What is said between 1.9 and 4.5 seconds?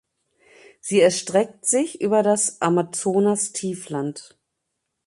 über das Amazonastiefland.